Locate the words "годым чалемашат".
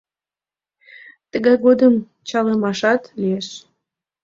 1.65-3.01